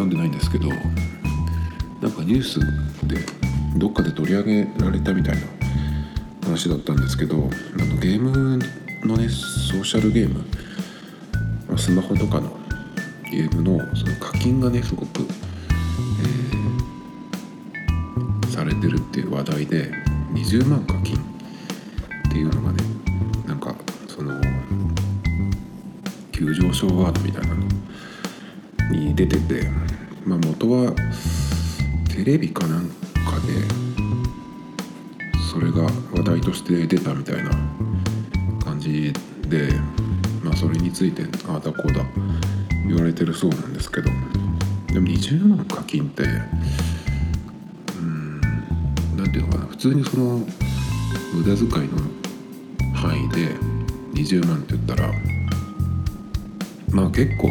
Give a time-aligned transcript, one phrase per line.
[0.00, 2.58] 読んでないんですけどなんかニュース
[3.06, 3.18] で
[3.76, 5.42] どっかで取り上げられたみたいな
[6.44, 7.48] 話だったんですけどあの
[7.96, 8.58] ゲーム
[9.04, 10.42] のねソーシャルゲーム
[11.78, 12.56] スマホとかの
[13.30, 19.92] ゲームのその課金がねすごく、えー、されてるっていう話題で
[20.32, 22.82] 20万課金っていうのがね
[23.46, 23.74] なんか
[24.08, 24.40] その
[26.32, 27.79] 急上昇ワードみたいなの
[28.90, 29.68] に出てて、
[30.24, 30.94] まあ、元は
[32.14, 32.92] テレビかなんか
[33.46, 33.64] で
[35.50, 37.50] それが話題として出たみたいな
[38.64, 39.12] 感じ
[39.48, 39.68] で、
[40.42, 42.04] まあ、それについてああだこうだ
[42.86, 44.10] 言われてるそうなんですけど
[44.88, 46.24] でも20万課金って
[47.98, 48.40] うん
[49.16, 50.46] 何ていうのかな普通にその
[51.34, 53.54] 無駄遣いの範囲で
[54.14, 55.12] 20万って言ったら
[56.90, 57.48] まあ結構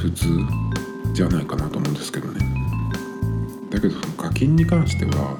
[0.00, 0.26] 普通
[1.12, 2.40] じゃないかなと思うんですけどね。
[3.70, 5.36] だけどその課金に関しては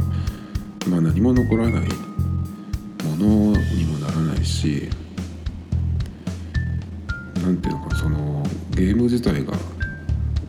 [0.88, 1.88] まあ何も残らない。
[3.04, 4.88] ものにもならないし
[7.42, 8.42] 何ていうのかその
[8.72, 9.52] ゲーム自体が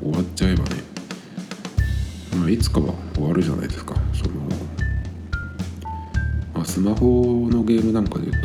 [0.02, 0.70] 終わっちゃえばね
[2.38, 3.96] まあいつかは終わるじゃないですか。
[4.14, 4.34] その、
[6.54, 8.44] まあ、スマホのゲームなんかで言う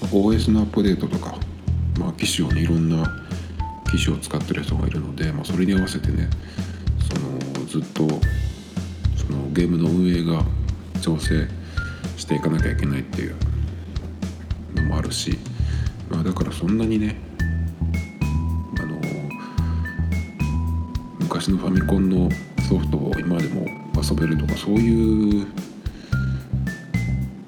[0.00, 1.37] と OS のアップデートとか、
[1.98, 3.04] まあ、機種をねいろんな
[3.90, 6.28] 機種を使ってる人がいるので、まあ、それに合わせてね
[7.12, 8.06] そのずっと
[9.16, 10.44] そのゲームの運営が
[11.00, 11.46] 調整
[12.16, 13.36] していかなきゃいけないっていう
[14.74, 15.38] のもあるし、
[16.10, 17.16] まあ、だからそんなにね
[18.78, 18.98] あの
[21.20, 22.30] 昔のファミコンの
[22.68, 23.66] ソフトを今でも
[24.00, 25.46] 遊べるとかそういう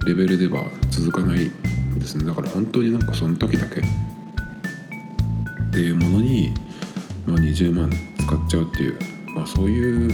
[0.07, 1.51] レベルでは続かない
[1.99, 2.25] ですね。
[2.25, 3.83] だから本当になんかその時だけ
[5.71, 6.53] っていうものに、
[7.27, 8.99] まあ、20万使っちゃうっていう、
[9.37, 10.11] まあ、そういう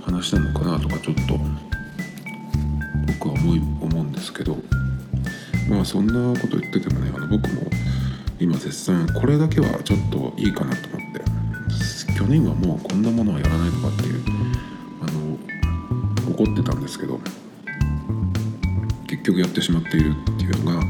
[0.00, 1.38] 話なのかなとかちょっと
[3.06, 4.56] 僕は思い思うんですけど
[5.68, 7.62] まあそんなこと言っててもねあの僕も
[8.40, 14.24] 今絶賛これだけはちょっといいかなと思って去年はもうこんなものはやらないとかっていう
[15.02, 17.20] あの怒ってたんですけど
[19.08, 20.84] 結局やってしまっているっていうのが、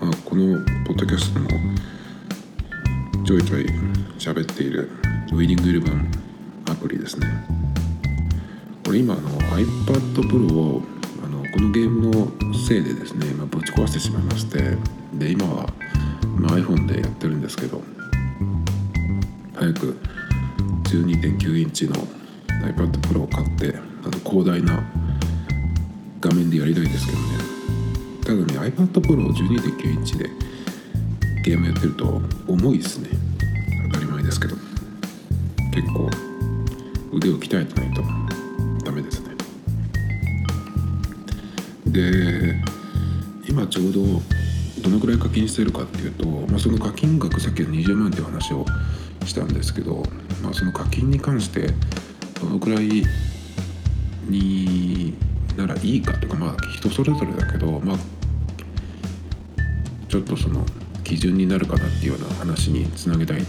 [0.00, 1.71] まあ、このポッドキャストも
[3.24, 3.66] ちょいちょい
[4.18, 4.90] 喋っている
[5.32, 6.10] ウィニングイレブン
[6.68, 7.26] アプリですね。
[8.84, 10.82] これ今あの iPad Pro を
[11.24, 12.32] あのこのゲームの
[12.66, 14.76] せいでですね、まあ、ぶち壊してしまいまして
[15.14, 15.72] で今は、
[16.36, 17.80] まあ、iPhone でやってるんですけど
[19.54, 19.98] 早く
[20.82, 24.82] 12.9インチの iPad Pro を買ってあの広大な
[26.20, 27.24] 画面でやりたいですけどね。
[28.24, 30.28] ただね iPad Pro 12.9インチで
[31.42, 33.10] ゲームやってると重いですね。
[33.90, 34.56] 当たり前ですけど。
[35.72, 36.10] 結構
[37.12, 38.02] 腕を鍛えてないと
[38.84, 39.34] ダメですね。
[41.86, 42.54] で
[43.48, 44.02] 今ちょうど
[44.82, 48.66] どのくらい課金してるかっていうと、まあ、その課金額さっきの20万っていう話を
[49.24, 50.02] したんですけど、
[50.42, 51.68] まあ、その課金に関して
[52.40, 53.02] どのくらい
[54.28, 55.14] に
[55.56, 57.98] ならいいかとかまあ人それぞれだけどまあ
[60.08, 60.64] ちょっとその
[61.04, 63.42] 基準になるかなっていうような話につなげたい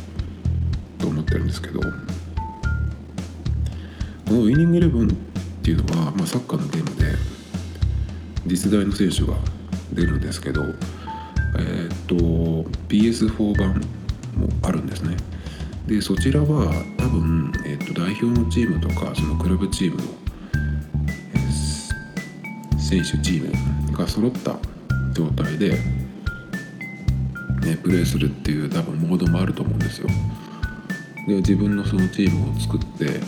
[1.00, 1.80] と思ってるんですけど。
[4.34, 5.12] このウィニングイレブンっ
[5.62, 7.16] ていうのは、まあ、サッカーのゲームで
[8.48, 9.38] 実在の選手が
[9.92, 10.64] 出るんですけど
[11.60, 12.16] えっ、と
[12.88, 13.76] PS4 版
[14.36, 15.16] もあるんですね。
[15.86, 20.04] でそちらは多分、えーと、代表のチームとかそのクラブチームの、
[21.36, 24.58] えー、選手チームが揃った
[25.14, 25.78] 状態で、
[27.64, 30.08] ね、プレーするっていう多分モードもあると思うんですよ。
[31.28, 33.22] で自分のそのチームを作って、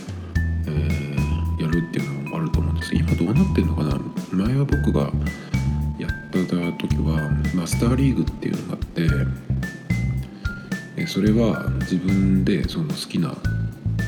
[0.66, 2.94] えー、やるっていうのもあると思うんです。
[2.94, 3.98] 今どうなってるのかな。
[4.32, 5.10] 前は僕が
[5.98, 6.38] やった
[6.72, 8.78] 時はマスターリーグっていうのがあっ
[10.98, 13.34] てそれは自分でその好きな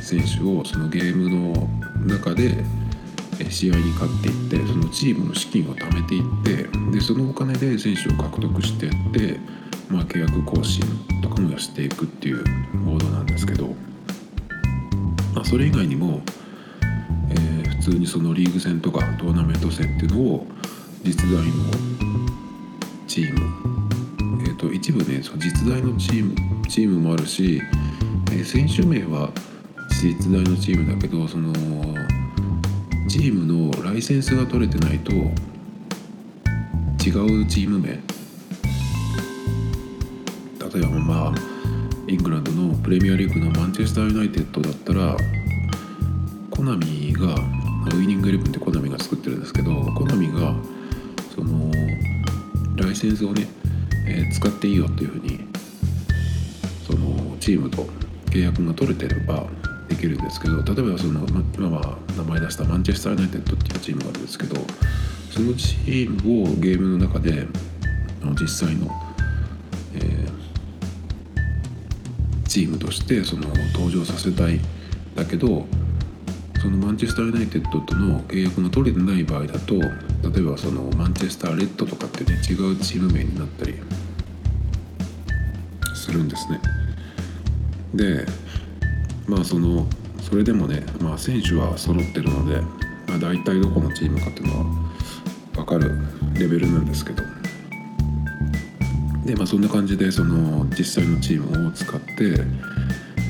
[0.02, 1.68] 選手をそのゲームの
[2.06, 2.56] 中で
[3.50, 9.40] 試合に勝っていってそのチームの資金を貯めていってでそのお金で選手を獲得していって、
[9.90, 10.84] まあ、契約更新
[11.22, 12.44] とかもしていくっていう
[12.74, 13.68] モードなんですけど、
[15.34, 16.20] まあ、それ以外にも、
[17.30, 20.46] えー、普通にそのリーグ戦とかトーナメント戦っていうのを
[21.04, 21.42] 実在の
[23.06, 23.40] チーム、
[24.42, 26.34] えー、と一部ねその実在のチーム
[26.68, 27.62] チームもあるし、
[28.30, 29.30] えー、選手名は
[30.02, 31.50] 実在のチームだけどその
[33.08, 35.16] チームのライセンスが取れてないと違
[37.42, 37.98] うチーム名
[40.72, 41.34] 例えばまあ
[42.08, 45.16] イングランドのプレミアリーグのマンチェスター・ユナイテッドだったら
[46.50, 47.34] コナミが
[47.94, 50.54] ウイニングイレブンってコナミが作ってるんですけどコナミが
[51.34, 51.70] その
[52.76, 53.46] ライセンスをね、
[54.06, 55.40] えー、使っていいよっていうふうに
[56.86, 57.86] そのチームと
[58.26, 59.46] 契約が取れてれば
[59.88, 61.26] できるんですけど例えばその
[61.56, 64.56] 今は名前出したマンチェスター・ユナイテッドっていうチームがあるんですけど
[65.30, 67.46] そのチームをゲームの中で
[68.40, 68.90] 実際の、
[72.48, 74.58] チームとしてその登場させたい
[75.14, 75.66] だけど
[76.60, 83.74] そのマンチェスター・ユナイテッドとの契約が取れてない場合だと例えばそのマンチェスター・レッドとかってね違うチーム名になったり
[85.94, 86.60] するんですね。
[87.94, 88.26] で
[89.28, 89.86] まあその
[90.22, 92.60] それでもね、まあ、選手は揃ってるので、
[93.06, 94.64] まあ、大体どこのチームかっていうのは
[95.54, 95.92] 分かる
[96.34, 97.22] レベルなんですけど
[99.28, 102.06] でまあそんな感じでその実際のチームを使って、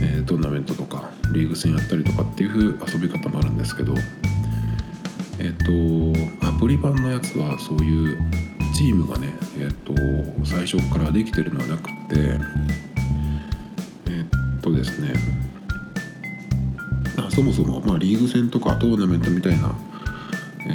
[0.00, 3.94] えー、トーナメントとかリーグ戦やったりとかっていう遊び方もあるんですけど
[5.40, 8.16] えっ、ー、とアプリ版のやつはそういう
[8.76, 12.38] チームがねえっ、ー、と最初からできてるのはなくて
[14.06, 14.20] え
[14.56, 15.14] っとですね
[17.28, 19.74] そもそも、まあ、リーグ戦とかトーナメントみたいな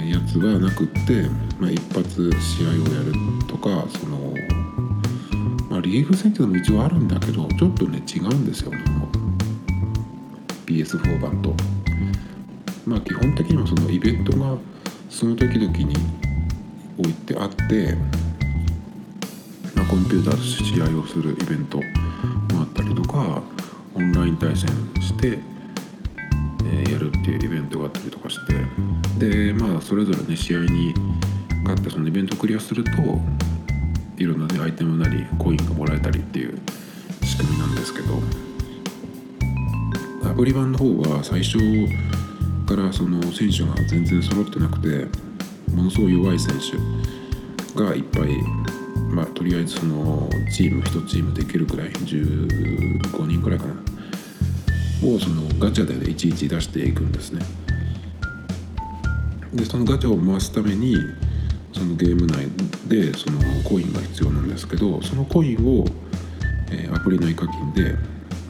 [0.02, 1.28] やつはなくって、
[1.58, 3.12] まあ、一発試合をやる
[3.48, 4.34] とかその、
[5.84, 8.72] リーグ戦っていうのも一応あるんだけどちょっとね違うんですよ
[10.66, 11.54] PS4 版と。
[12.86, 14.56] まあ基本的にはそのイベントが
[15.08, 15.94] その時々に
[16.98, 17.94] 置いてあって、
[19.74, 21.84] まあ、コンピューターで試合をするイベントも
[22.60, 23.42] あったりとか
[23.94, 24.68] オンライン対戦
[25.00, 25.38] して
[26.64, 28.54] えやるっていうイベントがあったりとかして
[29.18, 30.94] でまあそれぞれね試合に
[31.64, 32.90] 勝ってそのイベントをクリアすると
[34.16, 36.58] いろんなねアイテムなりコインがもらえたりっていう
[37.22, 38.20] 仕組みなんですけど
[40.28, 41.58] アプリ版の方は最初
[42.66, 45.06] からその選手が全然揃ってなくて
[45.74, 48.28] ものすごい弱い選手がいっぱい
[49.10, 53.74] まあとりあえずそのチーム1チームできるくらい15人くらいかな
[55.04, 57.44] をそのガチャで、いちいち出していくんですね。
[59.52, 60.96] でそのガチャを回すために
[61.74, 62.46] そのゲーム内
[62.88, 65.84] でそのコインが必要なんですけどそのコインを、
[66.70, 67.94] えー、アプリ内課金で、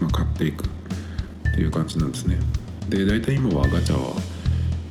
[0.00, 0.69] まあ、買っていくっ
[1.55, 2.38] ていう感じなんですね。
[2.88, 4.15] で大体今はガチャは、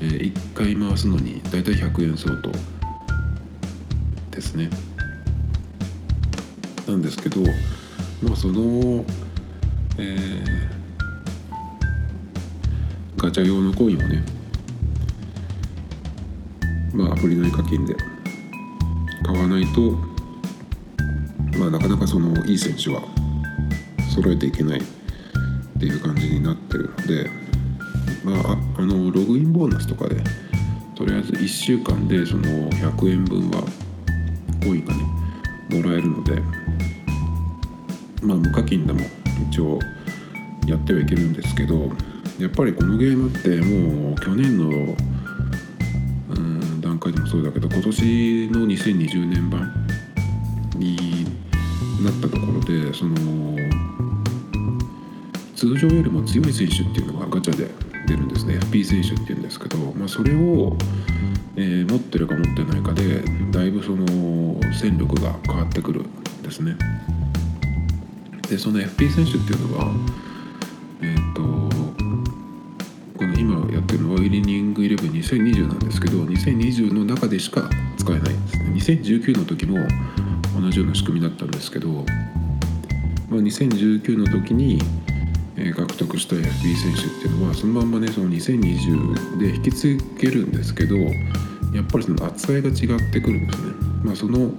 [0.02, 2.52] えー、1回回すのに大体100円相当
[4.32, 4.70] ですね。
[6.88, 7.42] なんですけど
[8.22, 9.06] まあその
[9.98, 10.74] えー
[13.24, 14.22] ガチャ用のコインをね
[16.94, 17.96] まあアプリ内課金で
[19.24, 19.92] 買わないと
[21.58, 23.02] まあなかなかそのいい選手は
[24.14, 24.84] 揃えていけないっ
[25.80, 27.30] ていう感じになってるので
[28.24, 30.22] まああのログインボーナスとかで
[30.96, 33.64] とりあえず1週間でその100円分は
[34.62, 35.04] コインがね
[35.70, 36.42] もらえるので
[38.22, 39.02] まあ無課金でも
[39.50, 39.80] 一応
[40.68, 41.90] やってはいけるんですけど
[42.40, 44.96] やっぱりこのゲームってもう去年の
[47.04, 49.74] うん段階でもそうだけど今年の2020年版
[50.78, 51.26] に
[52.02, 53.16] なったところでその
[55.56, 57.70] 通常よりも強い選手っていうのがガチャで
[58.08, 60.76] 出るんですね FP 選手っていうんですけど、まあ、それを、
[61.56, 64.06] えー、持ってるか持ってないかでだいぶその
[64.74, 66.76] 戦力が変わってくるんですね。
[68.50, 69.92] でその FP 選手っていうのは
[75.24, 79.78] 2020なんですけど2020の中でしか使えないんですね2019の時も
[80.60, 82.06] 同じような仕組みだったんですけど、まあ、
[83.36, 84.80] 2019の時に、
[85.56, 92.76] 獲得した FB 選手っていうのはそのまんまねその2020で引き継げるんですけどやっぱりその扱いが違っ
[93.12, 93.74] てくるんですね。
[94.04, 94.52] まあ、その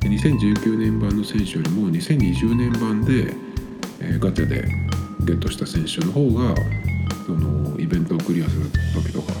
[0.00, 3.34] 2019年版の選手よりも2020年版で、
[4.18, 4.62] ガチャで
[5.24, 6.54] ゲットした選手の方が
[7.26, 9.37] そのイベントをクリアする時とか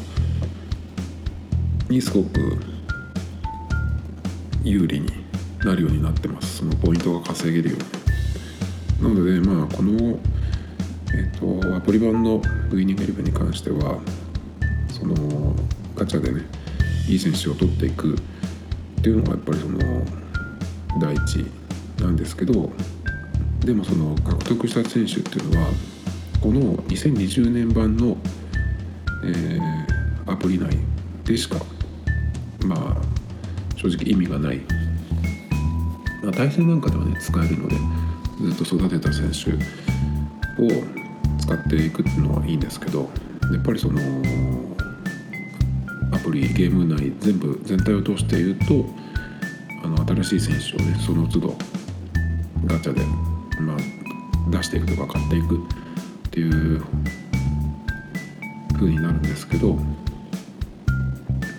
[1.88, 2.56] にすごく
[4.62, 5.08] 有利に
[5.64, 6.58] なるようになってます。
[6.58, 7.78] そのポイントが稼げるよう
[9.02, 9.14] に。
[9.14, 10.18] なのでまあこの
[11.12, 13.98] えっ、ー、とアプリ版のウイニングエレブンに関しては
[14.90, 15.54] その
[15.94, 16.42] ガチャでね
[17.08, 19.78] いい選手を取っていくっていうのがやっぱりその
[21.00, 21.46] 第一
[22.00, 22.70] なんですけど
[23.60, 25.68] でもその獲得した選手っていうのは
[26.40, 28.16] この2020年版の、
[29.24, 30.76] えー、アプリ内
[31.24, 31.56] でしか
[32.66, 34.60] まあ正直意味がない、
[36.22, 37.76] まあ、対戦なんかではね使えるので
[38.52, 39.52] ずっと育てた選手
[40.62, 40.68] を
[41.38, 43.08] 使っていくっていうのはいいんですけど
[43.52, 44.00] やっぱりその
[46.12, 48.84] アプリゲーム内全部全体を通して言うと
[49.84, 51.56] あの新しい選手をねその都度
[52.66, 53.02] ガチャで、
[53.60, 53.76] まあ、
[54.50, 55.60] 出していくとか買っていくっ
[56.30, 56.82] ていう
[58.74, 59.78] 風になるんですけど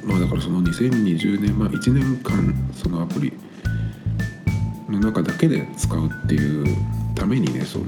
[0.04, 3.34] まあだからその2020年、まあ、1年間そのアプリ
[4.90, 6.78] の中だけで使うっていう
[7.16, 7.86] ためにねその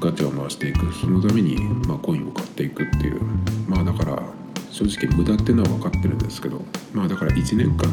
[0.00, 0.92] ガチャを回していく。
[0.92, 1.56] そのために、
[1.86, 3.20] まあ、コインを買っていくっていう。
[3.66, 4.22] まあだから
[4.70, 6.60] 正直無駄っていうのは分かってるんですけど
[6.92, 7.88] まあだから1年間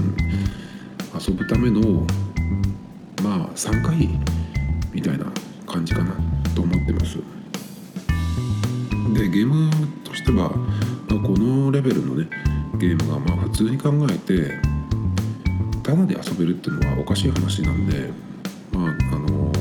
[1.13, 2.08] 遊ぶための
[3.24, 4.10] まあ3回
[4.91, 5.25] みたいな
[5.68, 6.15] 感じかな
[6.56, 7.18] と思ってます。
[9.13, 9.70] でゲーム
[10.03, 10.50] としては、
[11.08, 12.27] まあ、このレベルのね
[12.82, 14.58] ゲームがまあ普通に考えて
[15.84, 18.10] タダで遊べるっていうのはおかしい話なんで
[18.72, 19.52] まああの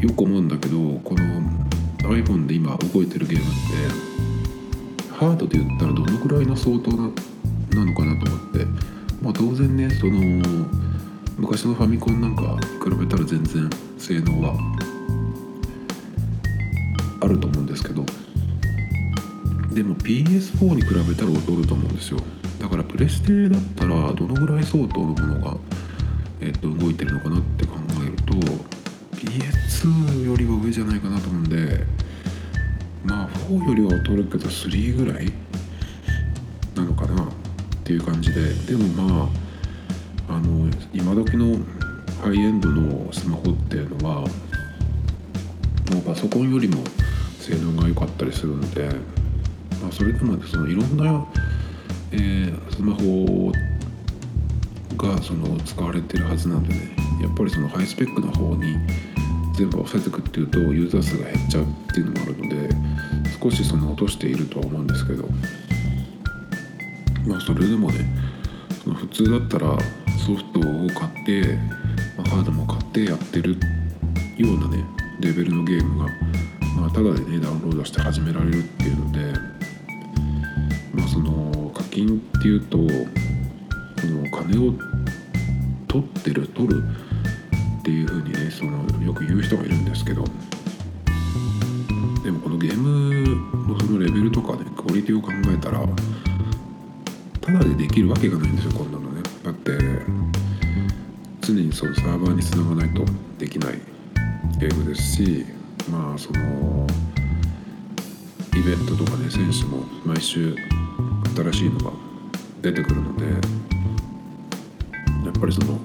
[0.00, 1.42] よく思うんだけどこの
[2.08, 3.48] iPhone で今動いてるゲームっ
[5.08, 7.10] てハードで言ったらどのくらいの相当な
[7.74, 8.64] なのかなと思って
[9.20, 10.12] まあ当然ねその
[11.38, 14.54] 昔のファミコンなんか比べたら全然性能は
[19.74, 22.20] でも PS4 に比べたら劣ると思うんですよ。
[22.60, 25.56] だからプレステだったらどのぐらい相当のものが、
[26.40, 28.34] えっと動いてるのかなって考えると
[29.16, 31.84] PS2 よりは上じゃないかなと思うんで
[33.04, 35.32] まあ4よりは劣るけど3ぐらい
[36.74, 37.26] なのかなっ
[37.84, 38.52] ていう感じで。
[38.66, 39.24] でもま
[40.28, 41.58] ああの今時の
[42.22, 44.28] ハイエンドのスマホっていうのはも
[45.98, 46.82] うパソコンよりも
[47.38, 48.88] 性能が良かったりするので、
[49.82, 51.26] まあ、それでもそのいろんな、
[52.12, 53.52] えー、スマホ
[54.96, 58.76] がその使われてるはずなんでねやっぱりそのハイスペックな方に
[59.56, 62.74] 全部押さえていくっていうとユーザー数が減っちゃうっていうのもあるので
[63.42, 65.28] 少しその落としているとは思うんですけど
[67.26, 68.04] まあそれでもね
[68.82, 69.78] その普通だったら
[70.26, 71.58] ソフトを買って、
[72.16, 73.56] まあ、ハードも買ってやってる
[74.36, 74.84] ようなね
[75.20, 76.10] レベルのゲームが、
[76.76, 79.51] まあ、ただでねダウンロードして始められるっていうので
[81.92, 82.78] 金っていうと
[84.00, 84.72] その金を
[85.86, 86.82] 取ってる取る
[87.80, 90.24] っていう風にねそのよく言う人がいるんですけど
[92.24, 95.86] でもこのゲームのそのレベルとかねクオリティを考えたら
[97.42, 99.22] ただでできるわけがないんですよこんなのね。
[99.44, 99.72] だって
[101.42, 103.04] 常にそのサーバーにつながないと
[103.36, 103.74] できない
[104.58, 105.44] ゲームですし
[105.90, 106.86] まあその
[108.56, 110.56] イベントとかね選手も毎週
[111.34, 111.92] 新しいのが
[112.60, 113.30] 出てくるのでや
[115.30, 115.78] っぱりその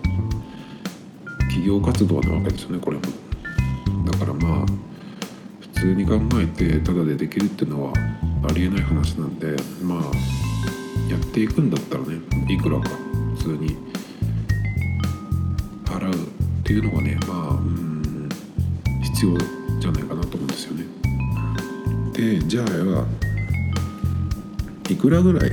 [1.39, 3.03] 企業活動なわけですよねこれも。
[4.05, 4.65] だからまあ
[5.59, 7.93] 普通に考えてタダでできるっていうのは
[8.49, 10.01] ありえない話なんでまあ
[11.09, 12.89] やっていくんだったらねいくらか
[13.37, 13.77] 普通に
[15.85, 16.17] 払うっ
[16.63, 18.29] ていうのがねまあうん
[19.03, 19.37] 必要
[19.79, 20.85] じゃないかなと思うんですよね。
[22.13, 23.26] でじゃあ
[24.89, 25.51] いくらぐらい、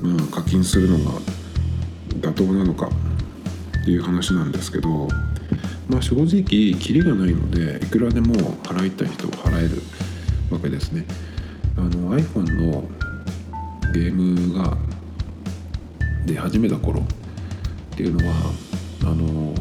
[0.00, 1.20] まあ、課金するのが
[2.20, 2.88] 妥当なのか
[3.80, 5.08] っていう話なんですけど
[5.88, 9.82] まあ正直キリがないのでいくらでも払いたい人は払える
[10.50, 11.06] わけですね。
[11.76, 12.84] あの iPhone の
[13.94, 14.76] ゲームが
[16.26, 17.04] 出始めた頃っ
[17.96, 18.34] ていうのは
[19.02, 19.54] あの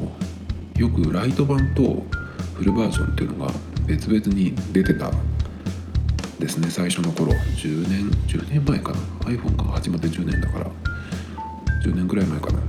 [0.77, 2.03] よくライト版と
[2.55, 3.53] フルバージョンっていうのが
[3.85, 5.11] 別々に出てた
[6.41, 7.31] ですね最初の頃。
[7.31, 8.97] 10年10年前かな。
[9.29, 10.71] iPhone が始まって10年だから。
[11.85, 12.59] 10年ぐらい前かな。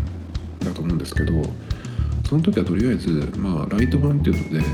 [0.64, 1.32] だと思うんですけど
[2.28, 4.66] その時はとりあえずまあライト版っていうので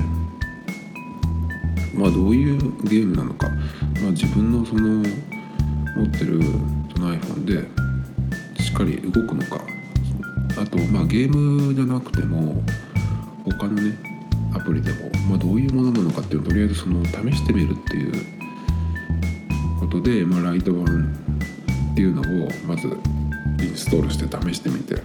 [1.94, 5.02] まあどういうゲームなのか、まあ、自分のその
[5.96, 6.40] 持ってる
[6.94, 9.60] その iPhone でしっかり動くのか。
[10.60, 12.62] あとまあゲームじゃなくても
[13.44, 13.96] 他のね
[14.52, 18.37] アプリでも、まあ、どういうものなのかっていうのをとりあえずその試してみるっていう
[19.88, 21.16] ことで、まあ、ライト版
[21.92, 25.02] っていうのをまずインストールして試してみて。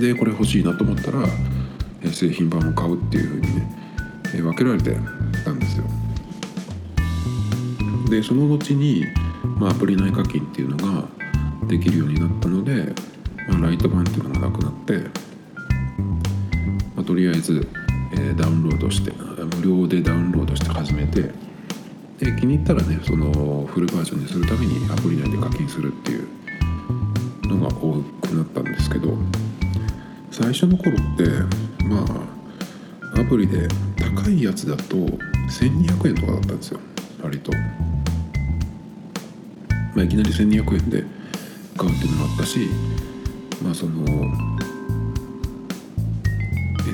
[0.00, 1.28] でこれ欲しいなと思ったら
[2.10, 3.76] 製品版を買うっていうふうにね
[4.40, 4.96] 分けられて
[5.44, 5.84] たんですよ。
[8.08, 9.04] でその後に、
[9.58, 11.06] まあ、アプリ内課金っていうのが
[11.68, 12.94] できるようになったので、
[13.46, 14.94] まあ、ライト版っていうのがなくなって、
[16.96, 17.68] まあ、とりあえず、
[18.14, 19.12] えー、ダウンロードして
[19.58, 21.30] 無料でダウンロードして始めて
[22.20, 26.28] で気に入ったらねそのフルバージョンにするためにアプリ内で課金するっていう
[27.48, 29.16] のが多くなったんですけど
[30.30, 31.24] 最初の頃って
[31.84, 32.04] ま
[33.16, 36.80] あアプリで高いやつだと1200円とかだったんですよ。
[37.22, 37.52] 割と、
[39.94, 41.04] まあ、いきなり1200円で
[41.76, 42.68] 買うっていうのもあったし
[43.62, 44.04] まあその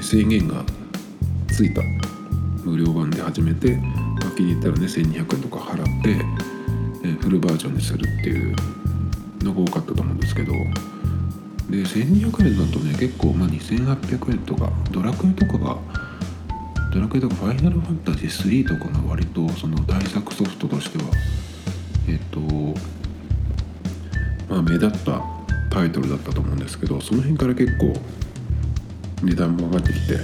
[0.03, 0.65] 制限が
[1.49, 1.83] ついた
[2.65, 3.77] 無料版で始めて、
[4.37, 6.17] 気に入ったらね1200円とか払って、
[7.05, 8.55] えフルバージョンにするっていう
[9.43, 10.53] のが多かったと思うんですけど
[11.71, 15.79] で1200円だとね結構、まあ、2800円とかドラクエとかが
[16.93, 21.11] ドラクエとかファイナルファンタジー3とかが割とその大作ソフトとしては
[22.09, 22.41] えっと
[24.49, 25.23] まあ目立った
[25.71, 27.95] タイトルだったと思うんですけどその辺から結構
[29.23, 30.19] 値段も上がってきて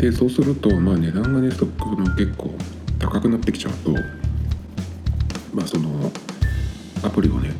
[0.00, 2.54] でそうするとまあ値段がねストックの結構
[2.98, 3.92] 高くなってきちゃうと
[5.52, 6.10] まあその
[7.04, 7.52] アプリをね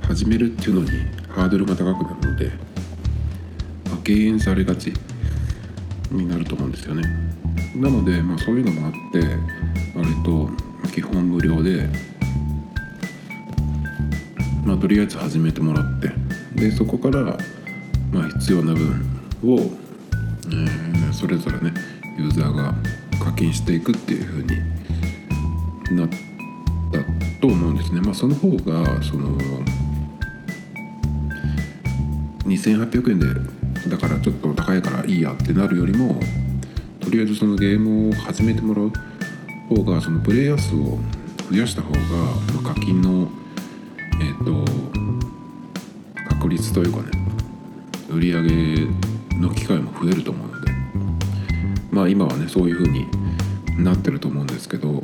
[0.00, 0.88] 始めるっていうのに
[1.28, 2.50] ハードルが高くなるので、
[3.90, 4.94] まあ、敬遠されがち
[6.10, 7.02] になると思うんですよね。
[7.74, 9.20] なので、まあ、そういうのもあって
[9.96, 10.48] 割と
[10.92, 11.88] 基本無料で、
[14.64, 16.12] まあ、とりあえず始めてもらって
[16.54, 17.36] でそこから、
[18.12, 19.04] まあ、必要な分
[19.44, 19.83] を、
[20.46, 21.72] えー、それぞれね
[22.18, 22.74] ユーザーが
[23.22, 28.00] 課金していくっていう風になったと思うんですね。
[28.00, 29.36] まあ、その方がその
[32.46, 33.26] 2800円で
[33.90, 36.20] だからちょっと高いからいいやってなるよりも
[37.00, 38.92] とりあえずそのゲームを始めてもらう
[39.68, 40.98] 方がそのプレイヤー数を
[41.50, 42.00] 増やした方が、
[42.62, 43.28] ま、課金の
[44.20, 44.64] えっ、ー、と
[46.28, 47.10] 確率というかね
[48.10, 48.86] 売り上げ
[49.40, 50.72] の機会も増えると思うので。
[51.90, 53.06] まあ今はねそういう風に
[53.78, 55.00] なってると思うんですけど。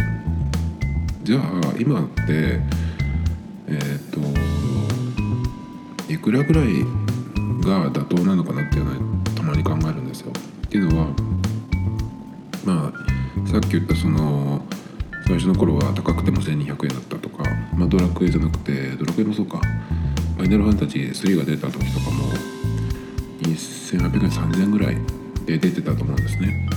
[1.23, 1.43] じゃあ
[1.79, 2.61] 今って
[3.69, 4.21] えっ、と
[6.13, 6.81] いくらぐらい
[7.61, 8.97] が妥当なのかなっていうのは
[9.37, 10.33] たまに考えるんですよ。
[10.67, 11.07] っていうのは
[12.65, 14.65] まあさっき言ったその
[15.27, 17.45] 最初の頃は高くても1200円だったとか、
[17.77, 19.61] まあ、ドラクエじゃなくてドラクエもそうか。
[20.37, 22.33] ファイナルファンタジー3が出た時とかも
[23.55, 24.97] 2800円3000円ぐらい
[25.47, 26.69] で出てたと思うんですね。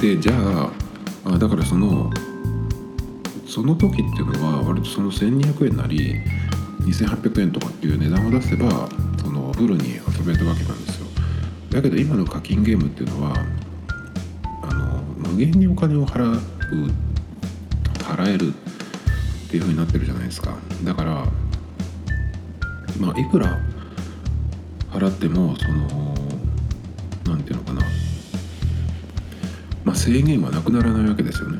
[0.00, 0.70] でじゃあ
[1.24, 2.10] あだからその
[3.46, 6.16] その時っていうのは割とその1200円なり
[6.82, 8.88] 2800円とかっていう値段を出せば
[9.20, 11.06] そのフルに遊べるわけなんですよ
[11.70, 13.34] だけど今の課金ゲームっていうのは
[14.62, 16.40] あの無限にお金を払う
[18.04, 21.26] 払えるっていう風になってるじゃないですかだから
[23.00, 23.58] まあいくら
[24.98, 26.14] 払ってもその
[27.24, 27.82] 何ていうのかな。
[29.84, 31.58] まあ制限はなくならないわけですよね。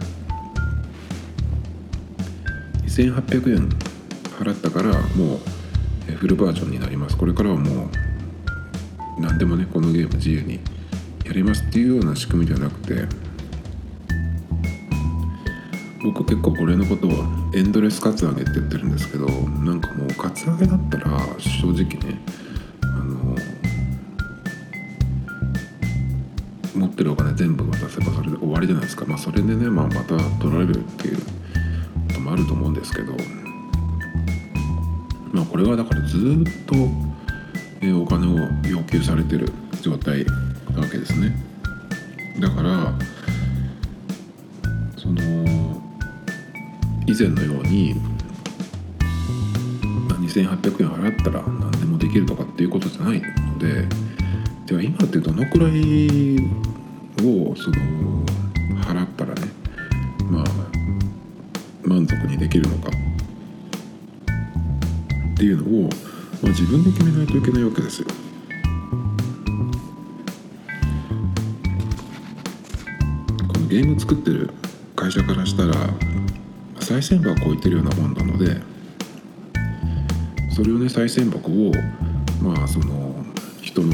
[2.87, 3.68] 2800円
[4.40, 5.37] 払ったからも
[6.09, 7.16] うフルバージョンになります。
[7.16, 10.59] これからはもう何でもねこのゲーム自由に
[11.24, 13.07] やりますっていうような仕組みではなくて
[16.03, 17.11] 僕結構これのことを
[17.55, 22.20] エンドレスカツアゲって言ってるんですけどなんかもうカツアゲだったら正直ね
[26.98, 29.04] ってるお金全部渡せばそれで終わりじゃないですか。
[29.06, 31.22] まあそれでね、まあ、また取られるっていうこ
[32.14, 33.12] ともあると思うんですけど。
[35.30, 36.74] まあ、これはだからずっと、
[37.82, 40.24] えお金を要求されてる状態
[40.74, 41.37] なわけですね。
[42.40, 42.92] だから
[44.96, 45.80] その
[47.06, 47.94] 以前のように、
[50.08, 53.87] ま、2800円払ったら何でもできるとかっていうことじゃないので。
[54.68, 56.37] では今ってどのくらい
[57.22, 57.76] をその
[58.83, 59.48] 払ったらね
[60.31, 60.44] まあ
[61.85, 62.90] 満足にできるのか
[65.35, 65.88] っていうのを、
[66.42, 68.09] まあ、自分で決めないといけないわけですよ。
[73.46, 74.50] このゲーム作ってる
[74.96, 75.72] 会社からしたら
[76.81, 78.61] 賽銭箱を置いてるようなもんなので
[80.50, 81.72] それをね賽銭箱を
[82.42, 83.14] まあその
[83.62, 83.92] 人の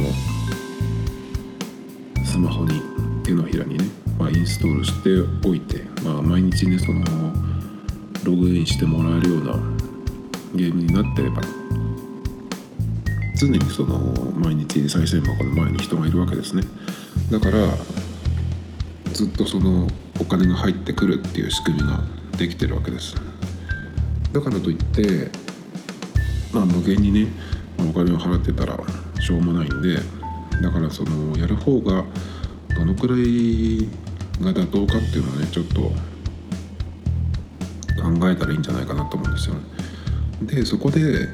[2.24, 2.93] スマホに
[3.24, 3.84] 手のひらにね、
[4.18, 7.02] まあ、インストールしておいて、まあ、毎日ねその
[8.22, 9.52] ログインしてもらえるような
[10.54, 11.42] ゲームになってれば
[13.36, 13.98] 常にその
[14.36, 16.62] 毎日賽銭箱の前に人がいるわけですね。
[17.30, 17.68] だから
[19.12, 19.88] ずっとその
[20.20, 22.00] お金が入ってくるっていう仕組みが
[22.38, 23.16] できてるわけです。
[24.32, 25.30] だからといって
[26.52, 27.28] まあ無限にね
[27.78, 28.78] お金を払ってたら
[29.20, 29.98] しょうもないんで
[30.62, 32.04] だからそのやる方が
[32.76, 33.88] どのくらい
[34.40, 35.80] が妥当かっていうのはねちょっと
[38.02, 39.60] 考えたらいいんじゃないかなと思うんですよね。
[40.42, 41.28] でそこで、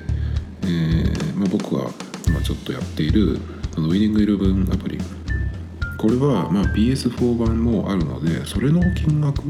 [0.63, 1.91] えーまあ、僕が
[2.29, 3.39] 今ちょっとやっている
[3.75, 4.99] そのウィニングイレブンアプリ
[5.99, 9.43] これはまあ PS4 版もあるのでそれの金額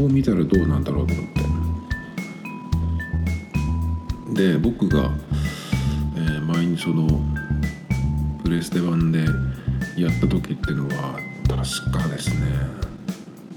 [0.00, 1.26] を見たらどうなんだろうと思っ
[4.34, 5.10] てで僕が、
[6.16, 7.06] えー前にその
[8.42, 9.24] プレステ版で
[10.02, 12.46] やった時っていうのは確かですね。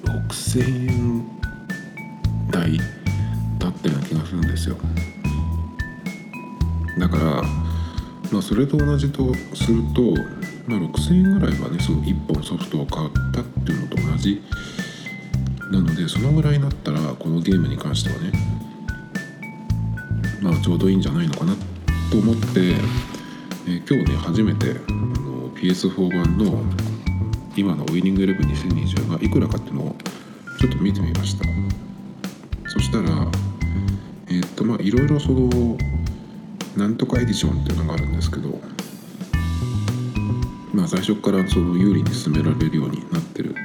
[0.03, 1.25] 6000円
[2.51, 2.77] 台
[3.59, 4.77] だったような気がするんですよ。
[6.99, 7.23] だから
[8.31, 10.01] まあそれと同じとすると、
[10.67, 14.41] まあ、6000円ぐらいはねその1本ソフトを買ったっていうのと同じ。
[15.71, 18.31] なのでそのぐらいになったらこのゲームに関してはね
[20.39, 21.55] まあちょうどいいんじゃないのかな
[22.11, 23.13] と思って、えー
[23.65, 26.63] 今日ね初めてあの PS4 版の
[27.55, 29.95] 今のウィニングイレブン2020がいくらかっていうのを
[30.59, 31.45] ちょっと見てみました。
[32.69, 33.09] そしたら
[34.27, 35.77] えーっとまあいろいろその
[36.75, 38.59] なんとかエディションっていうのがあるんですけど
[40.73, 43.55] まあ最初からその有利に進められるようになってる、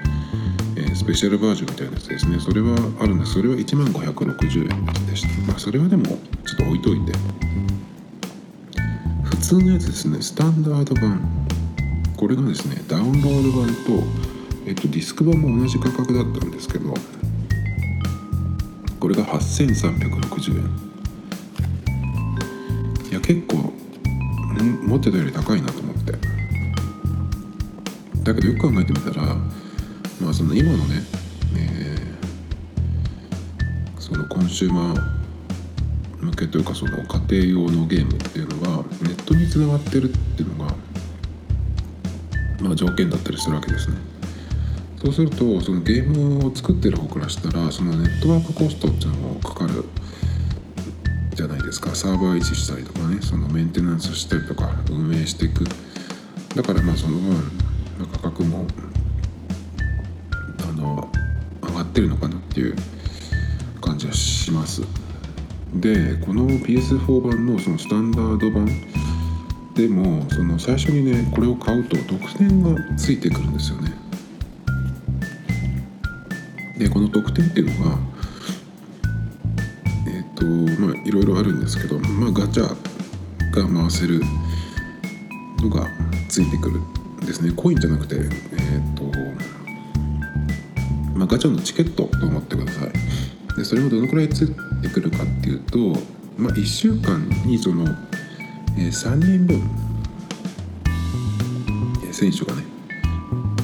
[0.76, 2.38] えースペシャルバージョンみたいなやつですね。
[2.38, 3.32] それはあるんです。
[3.32, 5.28] それは1万560円でした。
[5.46, 7.12] まあそれはでもちょっと置いといて。
[9.24, 10.20] 普通のやつですね。
[10.20, 11.47] スタンダード版。
[12.18, 14.02] これがですねダウンロード版と、
[14.66, 16.92] えっと、ディスク版も同じ価格だったんですけど
[18.98, 20.88] これが8360円。
[23.10, 23.72] いや結構
[24.84, 26.12] 持ってたより高いなと思って。
[28.24, 29.36] だけどよく考えてみたら
[30.20, 31.02] まあその今のね、
[31.56, 31.98] えー
[34.00, 35.18] そのコンシューマー
[36.24, 40.74] 向けというかその家庭用のゲームっていうのがネットにつながってるっていうのが
[42.60, 43.96] まあ条件だったりするわけですね。
[45.00, 49.84] そうするとそのゲームを作ってる方からしたらそのネットワークコストっていうのもかかる
[51.34, 51.94] じゃないですか。
[51.94, 55.64] サーバー維持したりとかねそのメンテナンスしたりとか運営していく。
[56.56, 57.52] だからまあその分、
[58.12, 58.66] 価格も
[60.68, 61.08] あの
[61.62, 62.74] 上がってるのかなっていう
[63.80, 64.82] 感じはします。
[65.74, 68.66] でこの PS4 版のそのスタンダード版
[69.78, 73.92] でもその最初にねこれを買うと特典がついてくるんですよね。
[76.76, 77.98] でこの特典っていうのが
[80.08, 80.44] えっ、と
[80.80, 84.20] まあいろいろあるんですけどまあガチャが回せる
[85.58, 85.86] のが
[86.28, 87.52] ついてくるんですね。
[87.52, 88.22] コインじゃなくてえっ、
[88.96, 89.04] と
[91.16, 92.92] まあガチャのチケットと思ってください。
[93.56, 94.48] でそれをどのくらいつい
[94.82, 95.78] てくるかっていうと、
[96.36, 97.86] まあ、1週間にその、
[98.76, 99.56] えー3人分、
[102.04, 102.64] えー選手がね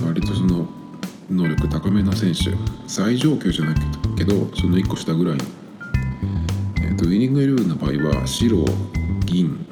[0.06, 0.68] 割とその
[1.30, 2.52] 能力高めな選手。
[2.86, 3.74] 最上級じゃない
[4.16, 5.36] けどその1個下ぐらい。
[5.36, 5.44] の、
[6.76, 8.64] えー、とウィニングイレブンの場合は白
[9.24, 9.66] 銀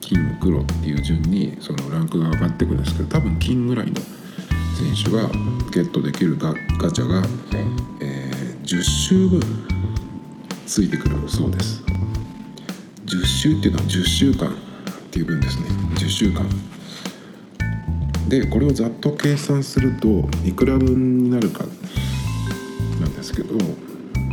[0.00, 5.28] 金黒っていう順にそのランクが上がってくるんですけど多分金ぐらいの選手が
[5.72, 7.22] ゲットできるガガチャが、
[8.00, 9.40] えー10週分
[10.66, 11.82] ついてくるそうです。
[13.06, 14.67] 10週っていうのは10週間。
[15.18, 15.66] っていう分ですね。
[15.96, 16.48] 10週間。
[18.28, 21.64] でこれをざっと計算するといくら分になるか
[23.00, 23.54] なんですけど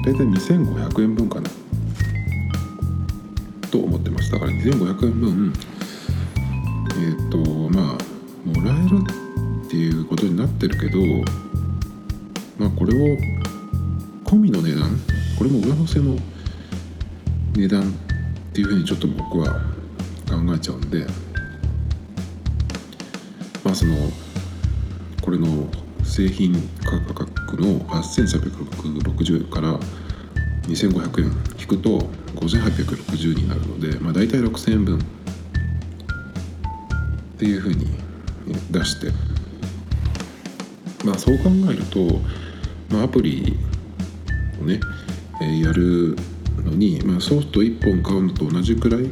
[0.05, 1.49] 大体2500円分かな。
[3.71, 4.31] と思ってます。
[4.31, 5.53] だから2500円分
[6.97, 7.37] えっ、と
[7.71, 8.99] まあもらえる
[9.65, 10.99] っていうことになってるけど
[12.59, 13.17] まあこれを
[14.23, 14.89] 込みの値段
[15.37, 16.15] これも上乗せの
[17.55, 17.85] 値段っ
[18.53, 19.74] ていうふうにちょっと僕は
[20.35, 21.05] 考えちゃうんで
[23.63, 23.95] まあその
[25.21, 25.69] これの
[26.03, 29.79] 製品価格の8360円から
[30.63, 31.99] 2500円引くと
[32.35, 35.01] 5860になるので、まあ、大体6000円分っ
[37.37, 37.87] ていうふうに
[38.71, 39.11] 出して
[41.03, 42.19] まあそう考えると、
[42.89, 43.57] まあ、アプリ
[44.59, 44.79] をね、
[45.41, 46.15] えやる
[46.63, 49.09] のに、まあ、ソフト1本買うのと同じくらい、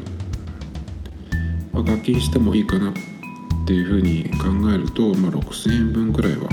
[1.73, 2.93] まあ、課金してもいいかなっ
[3.65, 6.47] ていうふうに考えると、まあ、6000円分くらいは、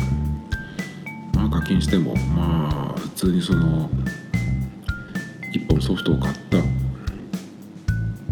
[1.35, 3.91] まあ、課金してもまあ普通にその
[5.55, 6.63] 1本ソフトを買ったっ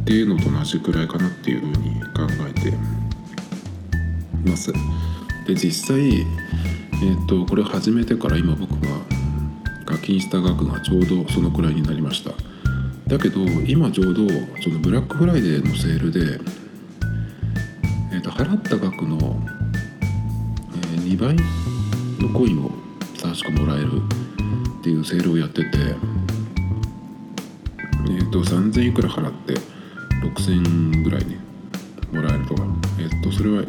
[0.04, 2.72] ていうのと同じくらいかなっていうふうに考えて
[4.48, 4.72] ます。
[5.46, 8.88] で実際、えー、とこれ始めてから今僕が
[9.84, 12.30] 課金した額がちょうどそのくらいになりました
[13.06, 14.28] だけど今ちょうど
[14.62, 16.38] そのブラックフライデーのセールで、
[18.18, 19.40] えー、と払った額の、
[20.72, 21.36] えー2倍
[22.18, 22.70] のコインを
[23.22, 24.02] 確かもらえる
[24.80, 29.54] っていうセールをやっててえ、ー、と3000いくら払って
[30.26, 31.38] 6000ぐらいね
[32.12, 32.64] もらえるとか
[32.98, 33.62] え、ー、とそれは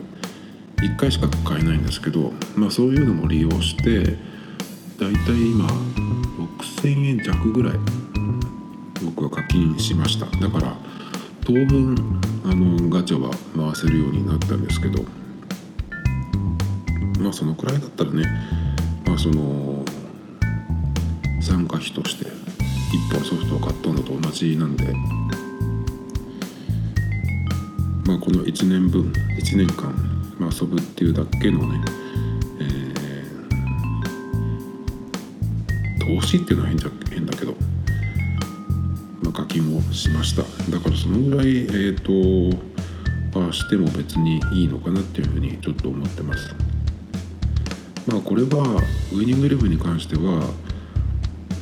[0.78, 4.12] 1回しか買えないんですけどまあそういうのも利用してだ
[5.10, 5.68] いたい今
[6.58, 7.74] 6000円弱ぐらい
[9.06, 10.26] 僕は課金しました。
[10.26, 10.76] だから
[11.50, 11.96] 当分
[12.46, 15.04] あのガチャは回せるようになったんですけど
[17.20, 18.24] まあそのくらいだったらね
[19.04, 19.84] まあその
[21.42, 22.30] 参加費として1
[23.16, 24.94] 本ソフトを買ったのと同じなんで
[28.06, 29.92] まあこの1年分1年間、
[30.38, 31.82] まあ、遊ぶっていうだけのね、
[32.60, 37.56] えー、投資っていうのは変じゃ変だけど、
[39.22, 42.58] ま、課金をしましただからそのぐらいえっ、ー、と
[43.48, 46.56] あしても別にいいのかなっていうふうにちょっと思ってます。
[48.08, 48.82] まあこれは
[49.14, 50.50] ウイニングイレブンに関しては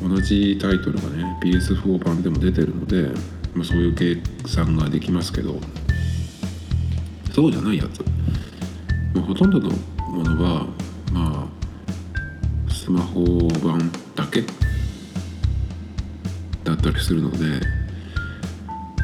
[0.02, 3.10] 同じタイトルがね PS4 版でも出てるので、
[3.54, 4.18] まあ、そういう計
[4.48, 5.60] 算ができますけど
[7.34, 8.00] そうじゃないやつ、
[9.14, 9.70] まあ、ほとんどの
[10.08, 10.68] ものは
[11.12, 11.50] ま
[12.70, 13.24] あスマホ
[13.64, 14.44] 版だけ
[16.90, 17.38] ったりするので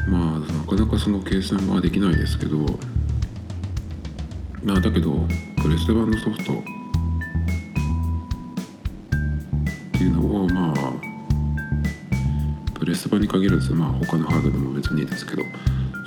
[0.08, 2.58] まあなかなかその計算はできないですけど
[4.62, 5.12] まあだけど
[5.62, 6.56] プレステ版のソフトっ
[9.92, 10.74] ていうのをまあ
[12.74, 15.42] プレスバに限らずまあ他のハードでも別にいいですけど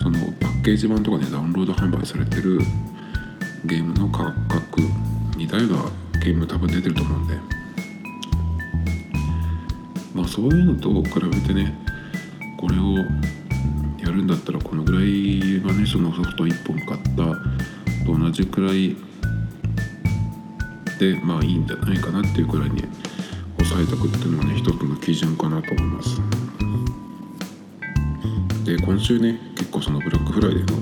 [0.01, 2.59] そのパッケージ版とかでダウンロード販売されてる
[3.65, 4.81] ゲームの価格
[5.35, 5.83] 似たような
[6.23, 7.66] ゲーム多分出てると思うんで
[10.17, 11.77] まあそういうのと比べてね
[12.59, 12.97] これを
[13.99, 15.03] やるんだったらこのぐらい
[15.61, 18.95] はねそのソフト1本買ったと同じくらい
[20.99, 22.83] でまあいいんじゃないかなっていうくらいに
[23.59, 26.19] 抑えておくっていうのはね一つの基準かなと思います。
[28.65, 30.77] で今週ね結構そのブラックフライデーの、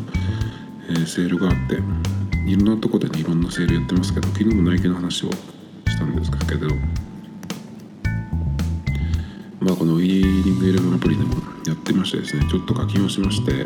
[0.90, 1.76] えー、セールがあって
[2.50, 6.68] いろんなとこでねいろんなセールやってますけど昨日もナイキの話をしたんですけど
[9.66, 11.34] まあこのウィーリングエレブンアプリでも
[11.66, 13.66] やってましてですねちょっと課金をしまして、え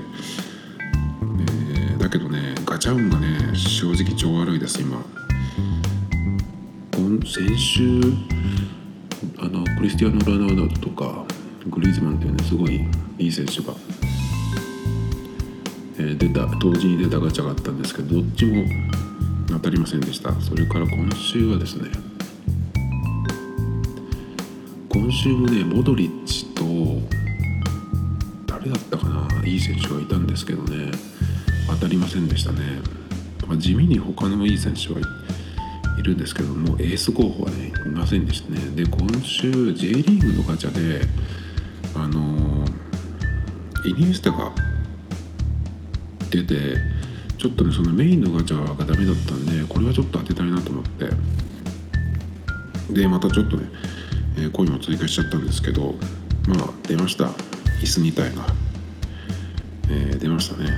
[1.98, 5.04] ー、だけどねガチャ運がね正直超悪いです今。
[7.26, 8.02] 先週
[9.40, 11.26] あのクリスティアーノ・ラナウダとか
[11.68, 13.74] グリーズマンっていうねすごいいい選手が、
[15.98, 18.64] えー、出た同時に出たガチャがあったんですけどどっちも
[19.50, 20.34] 当たりませんでした。
[20.40, 22.09] それから今週はですね
[25.10, 26.64] 今週もねモドリッチと
[28.46, 30.92] 誰だったかないい選手がいたんですけどね
[31.68, 32.60] 当たりませんでしたね、
[33.48, 35.00] まあ、地味に他のいい選手は
[35.98, 38.60] いるんですけどもエース候補はねいませんでしたね。
[38.76, 41.04] で今週 J リーグのガチャで
[41.96, 42.64] あの
[43.88, 44.52] イニエスタが
[46.30, 46.76] 出て
[47.40, 51.10] ちょっとねそのメインのガチャがダメだったんでこれはちょっと当てたいなと思って。
[52.92, 53.70] でまたちょっとね、
[54.40, 55.96] えー、コインを追加しちゃったんですけど
[56.48, 57.26] まあ出ました。
[57.82, 58.46] 椅子2体が、
[59.90, 60.70] えー、出ましたね。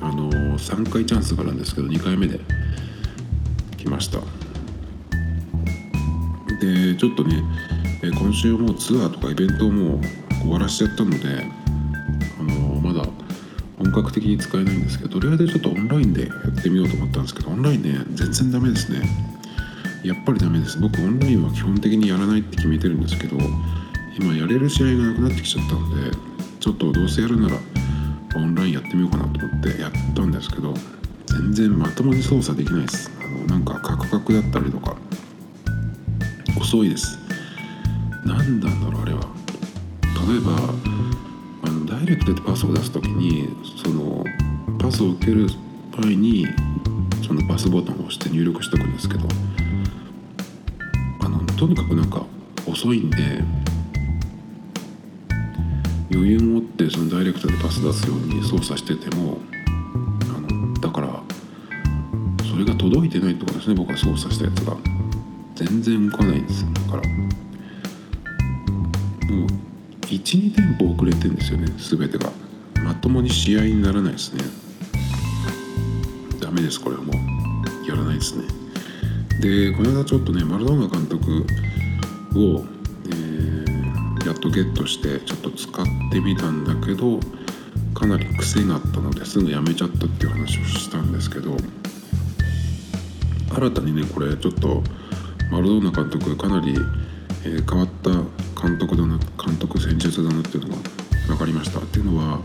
[0.00, 2.40] あのー、3回チャンスがあるんですけど2回目で
[3.76, 4.20] きました。
[6.60, 7.42] でちょっとね
[8.02, 10.00] 今週もツアーとかイベントをもう
[10.42, 11.18] 終わらしちゃったので
[12.38, 13.08] あのまだ
[13.78, 19.02] 本格的に使えないんですけどとりあえずちょっとオンラインでやってみようと思ったんですけどオンラインね全然ダメですね。
[20.04, 20.78] やっぱりダメです。
[20.78, 23.36] 僕オンラインは基本的にやらないって決めてるんですけど
[24.18, 26.16] 今やれる試合がなくなってきちゃったので
[26.60, 27.56] ちょっとどうせやるなら
[28.36, 30.74] オンラインやってみようかなと思ってやったんですけど
[31.26, 33.10] 全然まともに操作できないです。
[33.20, 34.96] あのなんかカクカクだったりとか
[36.58, 37.18] 遅いです。
[38.24, 39.20] 何なんだろうあれは。
[40.28, 40.52] 例えば
[41.62, 43.48] あのダイレクトでパスを出す時に
[43.82, 44.24] その
[44.78, 45.48] パスを受ける
[46.02, 46.46] 前に
[47.26, 49.26] そのパスボタンを押して入力しておくんですけど
[51.58, 52.24] とにかくなんか
[52.66, 53.16] 遅いんで
[56.12, 59.38] 余裕を持ってそのダイレクトでパス出すように操作してても
[60.22, 61.22] あのだから
[62.48, 64.76] それが届いてないってことですね僕が操作したやつが。
[65.56, 66.68] 全然動かないんですよ。
[66.72, 67.24] だからも
[69.44, 69.46] う
[70.06, 72.30] 12店舗遅れてんですよね全てが。
[72.84, 74.44] まともに試合にならないですね。
[76.40, 77.88] ダメですこれはもう。
[77.88, 78.44] やらないですね。
[79.40, 81.46] でこの間ちょっとねマラドーナ監督
[82.34, 82.64] を、
[83.06, 87.20] えー、やっとゲットしてちょっと使ってみたんだけど
[87.94, 91.56] かなり癖があったのですぐやめちゃったっていう話をしたんですけど
[93.54, 94.82] 新たにねこれちょっと
[95.50, 96.78] マラドーナ監督かなり、えー
[97.68, 98.10] 変わった
[98.60, 100.82] 監督だな監督戦術だなっていうのが
[101.28, 101.78] 分かりました。
[101.78, 102.40] っていうのは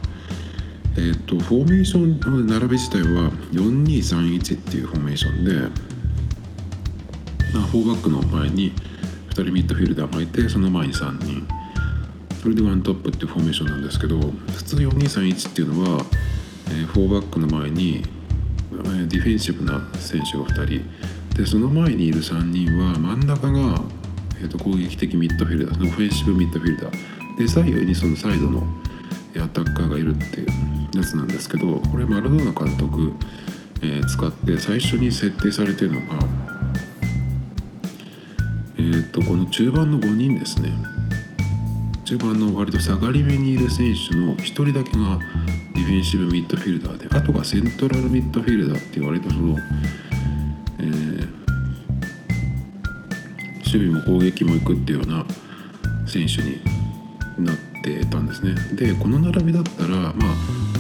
[0.96, 5.82] えー、とフォーメーションの並び自体は4231っていうフォーメーションで、
[7.60, 8.74] 4バックの前に
[9.30, 11.48] 2人ミッドフィルダーがいてその前に3人。
[12.42, 16.06] それでワントップっていうフォーメーションなんですけど普通4231っていうのは、
[16.68, 18.04] えー、4バックの前に、
[18.74, 21.38] えディフェンシブな選手が2人。
[21.38, 23.82] でその前にいる3人は真ん中が、
[24.42, 27.38] えー、と攻撃的ミッドフィルダーオフェンシブミッドフィルダー。
[27.38, 28.62] で左右にそのサイドの
[29.38, 30.48] アタッカーがいるっていう
[30.96, 33.14] やつなんですけどこれマラドーナ監督、
[33.82, 36.53] え使って最初に設定されてるのが、
[38.78, 40.72] えー、とこの中盤の5人ですね。
[42.06, 45.20] 中盤の割と下がり目にいる選手の1人だけが
[45.74, 49.58] ディフェンシブミッドフィルダーであとがセントラルミッドフィルダーっていう割とその、
[50.80, 51.44] えー
[53.74, 55.26] 守備も攻撃もいくっていうような
[56.06, 56.62] 選手に
[57.44, 58.54] なってたんですね。
[58.76, 60.36] でこの並びだったらまあ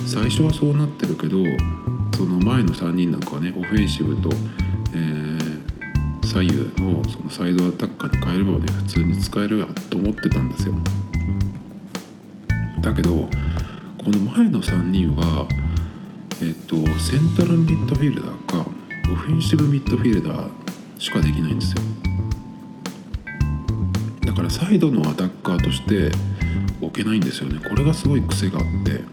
[0.06, 1.38] 最初はそうなってるけど
[2.16, 4.30] その前の3人なんかはねオフェンシブと、
[6.34, 10.74] 左右のそのサイドアタッカーに変えればね普通に使えるやと思ってたんですよ。
[12.82, 13.30] だけどこ
[14.08, 15.48] の前の3人は
[16.42, 18.66] えっとセントラルミッドフィールダーか
[19.12, 20.50] オフェンシブミッドフィールダー
[20.98, 21.84] しかできないんですよ。
[24.26, 26.10] だからサイドのアタッカーとして
[26.82, 27.60] 置けないんですよね。
[27.60, 29.04] これがすごい癖があって。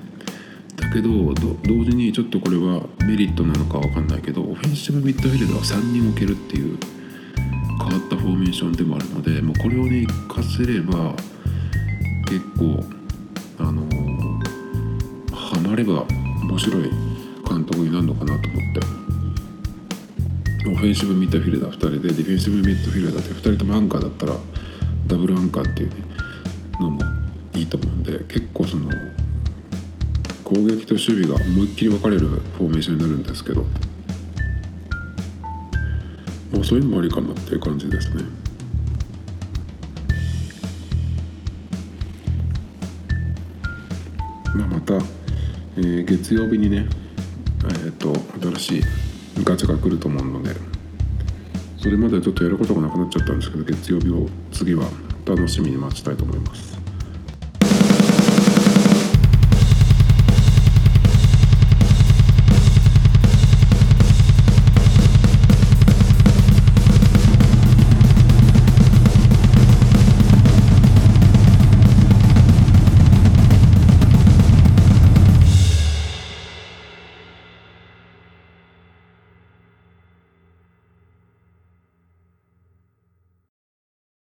[0.76, 6.78] だけど同時にちょっとこれはメリットなのかわかんないけどオフェンシブミッドフィールダーは3人置けるっていう
[7.90, 11.14] 変わったフォーメーションでもあるのでもうこれをね活かせれば
[12.26, 12.84] 結構
[13.58, 14.10] あのー
[15.34, 16.04] ハマれば
[16.42, 16.82] 面白い
[17.48, 18.40] 監督になるのかなと思っ
[18.74, 19.00] て。
[20.68, 24.34] オフェンシブミッドフィルダー2人でディフェンシブミッドフィルダーで2人ともアンカーだったら
[25.06, 25.94] ダブルアンカーっていう、ね、
[26.78, 27.00] のも
[27.54, 28.90] いいと思うんで結構その
[30.44, 33.64] 攻撃と守備が思いっきり分かれるフォーメーションになるんですけど
[36.52, 38.24] もうそういうのもありかなっていう感じですね。
[44.54, 44.94] まあ、また、
[45.76, 46.86] えー月曜日にね、
[47.64, 48.12] えー、と
[48.58, 48.82] 新しい
[49.44, 50.54] ガチャが来ると思うので
[51.78, 54.84] それまでちょっとやることがなくなっちゃったんですけど月曜日を次は
[55.24, 56.69] 楽しみに待ちたいと思います。